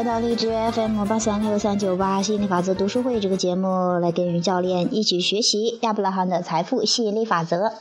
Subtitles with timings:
[0.00, 7.74] 来到荔枝 FM 八三六三九八吸引力法则读书会这个节目，来跟于教练一起学习亚伯拉罕的财富吸引力法则。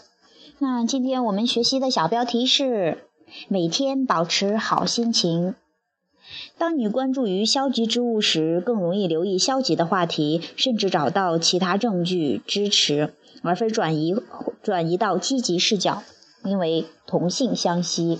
[0.57, 3.05] 那今天我们学习的小标题是：
[3.47, 5.55] 每天保持好心情。
[6.57, 13.13] 当你关注于消极之物时，更容易留意消极的话题，甚至找到其他证据支持，
[13.43, 14.13] 而非转移
[14.61, 16.03] 转移到积极视角，
[16.43, 18.19] 因为同性相吸。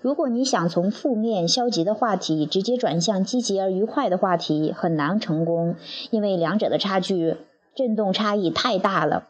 [0.00, 5.76] 如果你想从负面消极的话题直接转向积极而愉快的话题，很难成功，
[6.10, 7.36] 因为两者的差距
[7.74, 9.28] 振动差异太大了。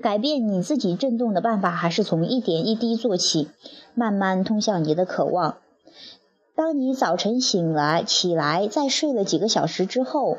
[0.00, 3.48] 改变你自己振动的办法，还是从一点一滴做起，
[3.94, 5.58] 慢慢通向你的渴望。
[6.54, 10.38] 当你早晨醒来起来，在睡了几个小时之后，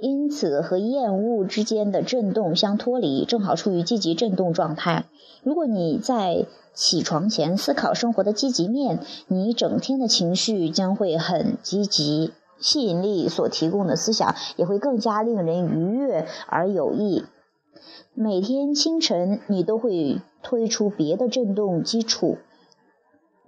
[0.00, 5.06] 因此和厌恶之间的振动相脱离，正好处于积极振动状态。
[5.42, 17.24] 如果你在起床前思考生活的积极面，你整天的情绪将会很积极，吸引力所提供的思想也会更加令人愉悦而有益。
[18.14, 22.38] 每天清晨，你都会推出别的振动基础，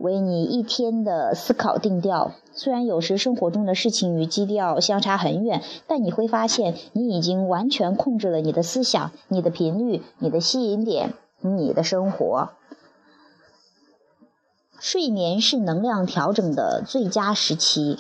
[0.00, 2.32] 为你一天的思考定调。
[2.52, 12.50] 虽然有时生活中的事情与基调相差很远，但你会发现，你已经完全控制了你的思想、你的频率、你的吸引点、你的生活。
[14.78, 17.98] 睡眠是能量调整的最佳时期。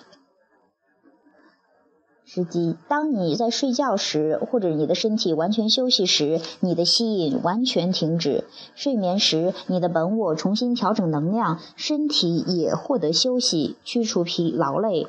[2.32, 8.44] 时机，当你在睡觉时，或者你的身体完全休息时，你的吸引完全停止。
[8.76, 15.08] 睡眠时，你的本我重新调整能量，身体也获得休息，驱除疲劳累。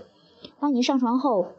[0.59, 1.49] 当你上床后，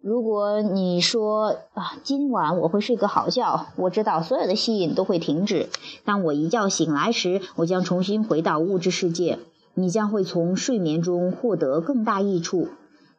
[0.00, 5.68] 如果你说啊，今晚我会睡个好觉，我知道所有的吸引都会停止。
[6.06, 9.38] 当我一觉醒来时，我将重新回到物质世界。
[9.74, 12.68] 你将会从睡眠中获得更大益处。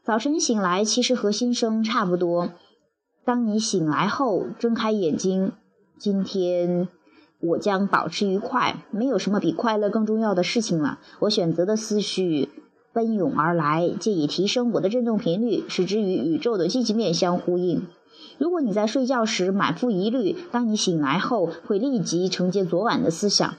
[0.10, 2.50] 早晨醒来其实和新生差不多。
[3.24, 5.52] 当你醒来后睁开眼睛，
[6.00, 6.88] 今天
[7.40, 8.84] 我将保持愉快。
[8.90, 10.98] 没有什么比快乐更重要的事情了。
[11.20, 12.50] 我选择的思绪。
[12.92, 17.86] 奔涌而来，借以提升我的振动频率，使之与宇宙的积极面相呼应。
[18.40, 23.54] 如果你在睡觉时满腹疑虑，当你醒来后会立即承接昨晚的思想，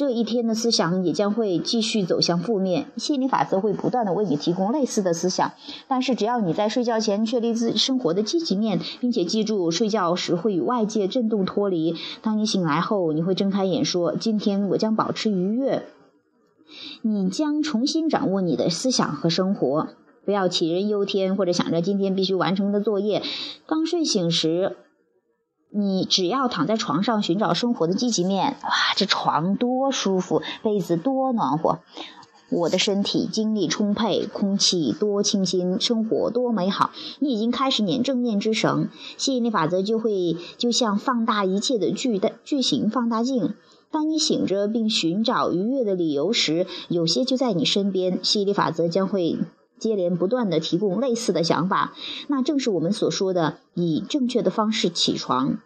[0.00, 2.86] 这一天的思想也将会继续走向负面。
[2.96, 5.52] 吸引力法则会不断的为你提供类似的思想，
[5.88, 15.84] 但是只要你在睡觉前确立自生活的积极面，并且记住睡觉时会与外界震动脱离，当你醒来后，你会睁开眼说：“今天我将保持愉悦。”
[17.02, 19.88] 你将重新掌握你的思想和生活，
[20.24, 23.22] 不要杞人忧天，或者想着今天必须完成的作业。
[23.66, 24.78] 刚睡醒时，
[25.72, 28.56] 你只要躺在床上寻找生活的积极面。
[28.62, 31.78] 哇，这床多舒服，被子多暖和，
[32.50, 36.90] 我的身体精力充沛，空气多清新，生活多美好。
[37.20, 43.54] 你已经开始捻正念之绳，吸引力法则就会就像放大一切的巨大巨型放大镜。
[43.92, 48.18] 当你醒着并寻找愉悦的理由时，有些就在你身边。
[48.22, 49.38] 吸引力法则将会
[49.80, 51.92] 接连不断地提供类似的想法，
[52.28, 55.58] 那正是我们所说的以正确的方式起床。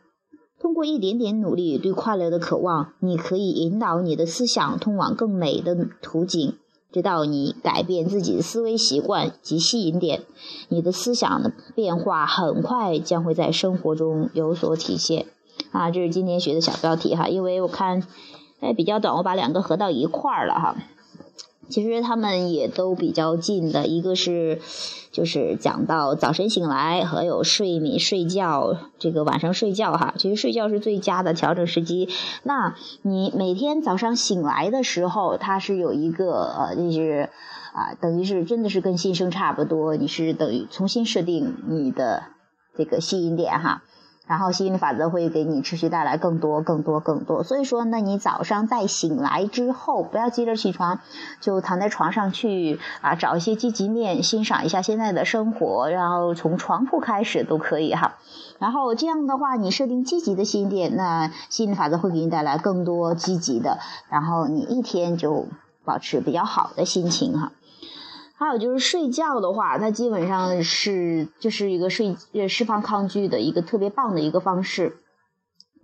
[0.59, 6.55] 通过一点点努力，对快乐的渴望，你可以引导你的思想通往更美的途径，
[6.91, 10.23] 直到你改变自己的思维习惯及吸引点。
[10.71, 15.27] 你的思想的变化很快将会在生活中有所体现。
[15.71, 18.03] 啊，这是今天学的小标题哈，因为我看，
[18.61, 20.77] 哎比较短，我把两个合到一块儿了哈。
[21.69, 24.61] 其实他们也都比较近的，一个是
[25.11, 32.09] 就是讲到早晨醒来和有睡眠睡觉这个晚上睡觉哈，其实睡觉是最佳的调整时机。
[32.43, 37.31] 那你每天早上醒来的时候，它是有一个呃，就是
[37.73, 42.25] 啊，等于是真的是跟新生差不多，你是等于重新设定你的
[42.77, 43.83] 这个吸引点哈。
[44.27, 47.43] 然后吸引力法则会给你持续带来更多、更多、更多。
[47.43, 51.01] 所以说，那你早上在醒来之后，不要急着起床，
[51.41, 58.15] 就躺在床上去啊，找一些积极面，欣赏一下现在的生活，然后从床铺开始都可以哈。
[58.59, 63.79] 然后这样的话，你设定积极的心点，那吸引力法则会给你带来更多积极的，
[64.09, 65.49] 然后你一天就
[65.85, 67.53] 保持比较好的心情哈。
[68.37, 74.97] 还有就是睡觉的话，它基本上是就是一个睡呃释放抗拒的一个特别棒的一个方式。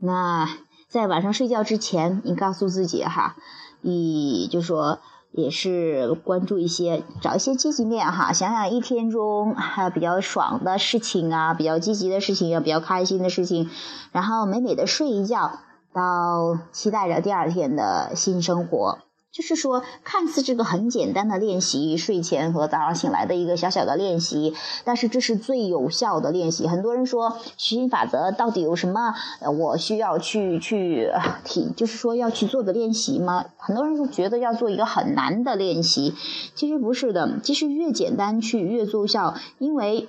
[0.01, 0.49] 那
[0.89, 3.37] 在晚上睡觉之前，你告诉自己哈，
[3.81, 4.99] 你就说
[5.31, 13.71] 也是关注一些，找一些积极面哈，想想一天中还有比较爽的事情啊，比较积极的事情，啊，比较开心的事情，
[14.11, 15.61] 然后美美的睡一觉，
[15.93, 18.99] 到期待着第二天的新生活。
[19.33, 24.55] 就是说，看似这个很简单的练习，睡前和早上醒来的一个小小的练习，
[24.85, 26.67] 但是这是最有效的练习。
[26.67, 29.15] 很多人说，徐心法则到底有什么？
[29.57, 31.13] 我需要去去
[31.45, 33.45] 体，就是说要去做的练习吗？
[33.57, 36.15] 很多人觉得要做一个很难的练习，
[36.57, 40.09] 其实不是的，其实越简单去越奏效，因为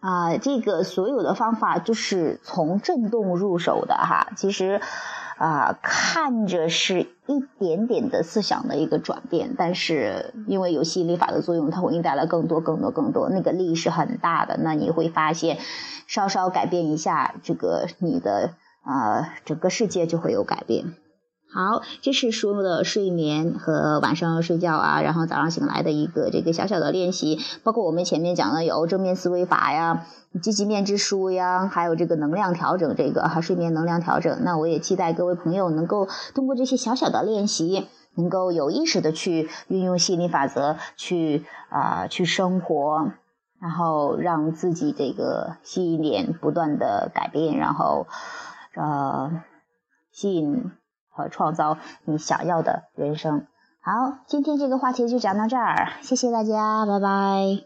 [0.00, 4.82] 啊，这个所有的方法就是从震动入手的哈，其实。
[5.42, 14.56] 啊，看着是一点点的思想的一个转变，但是因为有吸引力法的作用，它会给你带来更多、更多、更多，那个力是很大的。
[14.62, 15.58] 那你会发现，
[16.06, 18.54] 稍稍改变一下这个你的
[18.84, 20.94] 啊，整个世界就会有改变。
[21.54, 30.06] 好，这是说的睡眠和晚上睡觉啊，然后早上醒来的一个这个小小的练习，包括我们前面讲的有正面思维法呀、
[30.40, 34.42] 积极面之书呀，还有这个能量调整这个哈睡眠能量调整。
[34.44, 43.12] 那我也期待各位朋友能够通过这些小小的练习，能够有意识的去运用吸引力法则去啊去生活，
[43.60, 48.06] 然后让自己这个吸引点不断的改变，然后
[48.74, 49.42] 呃
[50.10, 50.72] 吸引。
[51.12, 53.46] 和创造你想要的人生。
[53.80, 57.64] 好，今天这个话题就讲到这儿，谢谢大家，拜拜。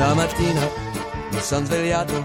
[0.00, 0.62] Una mattina
[1.30, 2.24] mi son svegliato,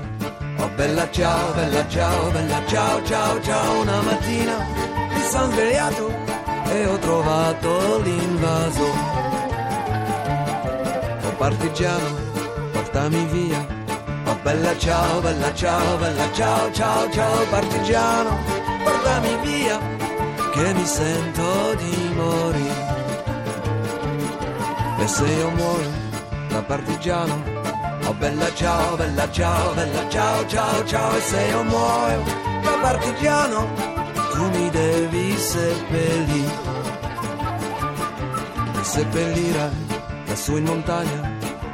[0.59, 3.81] oh bella ciao, bella ciao, bella ciao, ciao, ciao.
[3.81, 4.55] Una mattina
[5.13, 6.24] mi son svegliato.
[6.69, 8.83] E ho trovato l'invaso.
[11.23, 12.15] Oh partigiano,
[12.71, 13.65] portami via.
[14.25, 18.37] Oh bella ciao, bella ciao, bella ciao, ciao, ciao partigiano,
[18.83, 19.79] portami via,
[20.51, 22.93] che mi sento di morire.
[24.97, 25.91] E se io muoio
[26.49, 27.43] da partigiano,
[28.07, 32.23] oh bella ciao, bella ciao, bella ciao, ciao, ciao, e se io muoio
[32.63, 33.67] da partigiano,
[34.35, 36.53] tu mi devi seppellire.
[38.79, 39.71] E seppellirai
[40.27, 41.19] lassù in montagna.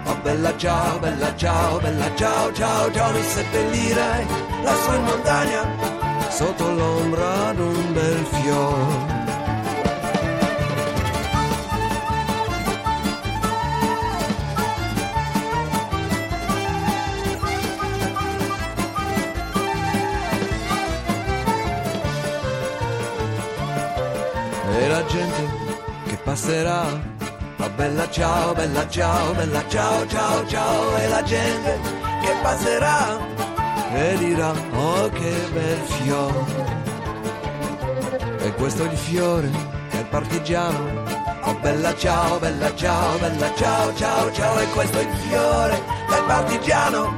[0.05, 4.25] Oh bella ciao, bella ciao, bella ciao, ciao, ciao, mi seppellirai
[4.63, 5.61] lassù in montagna
[6.29, 9.20] sotto l'ombra d'un bel fiore.
[25.11, 25.49] Gente
[26.07, 26.83] che passerà.
[27.57, 30.97] Ma bella ciao, bella ciao, bella ciao, ciao, ciao.
[30.97, 31.79] E la gente
[32.21, 33.19] che passerà
[33.93, 36.79] e dirà, oh che bel fiore.
[38.39, 39.49] E questo è il fiore
[39.91, 41.03] del partigiano.
[41.43, 44.59] Oh bella ciao, bella ciao, bella ciao, ciao, ciao.
[44.59, 47.13] E questo è il fiore del partigiano.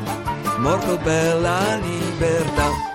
[0.58, 2.93] Morto per la libertà.